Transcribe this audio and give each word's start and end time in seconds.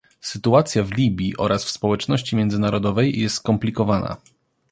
Sytuacja 0.21 0.83
w 0.83 0.91
Libii 0.91 1.37
oraz 1.37 1.65
w 1.65 1.69
społeczności 1.71 2.35
międzynarodowej 2.35 3.19
jest 3.19 3.35
skomplikowana 3.35 4.17